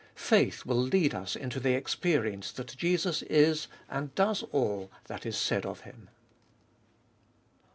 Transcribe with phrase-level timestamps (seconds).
[0.15, 5.37] Faith will lead us into the experience that Jesus is and does all that is
[5.37, 6.09] said of Him.